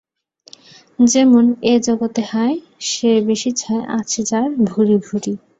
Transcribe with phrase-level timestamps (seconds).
[1.05, 2.57] যেমন: ‘এ জগতে হায়
[2.89, 5.33] সে বেশি চায় আছে যার ভূরি ভূরি।